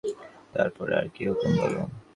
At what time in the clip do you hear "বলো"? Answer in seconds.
1.59-1.81